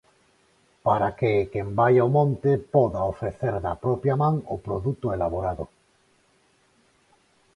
[0.87, 5.65] Para que quen vaia ao monte poda ofrecer da propia man o produto elaborado.